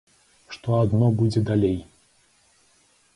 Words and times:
Што 0.55 0.69
адно 0.83 1.05
будзе 1.19 1.39
далей! 1.49 1.77